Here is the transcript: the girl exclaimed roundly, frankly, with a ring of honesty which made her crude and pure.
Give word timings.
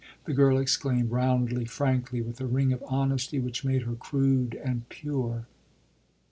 the 0.25 0.33
girl 0.33 0.57
exclaimed 0.57 1.11
roundly, 1.11 1.63
frankly, 1.63 2.23
with 2.23 2.41
a 2.41 2.45
ring 2.47 2.73
of 2.73 2.83
honesty 2.87 3.39
which 3.39 3.63
made 3.63 3.83
her 3.83 3.93
crude 3.93 4.59
and 4.65 4.89
pure. 4.89 5.45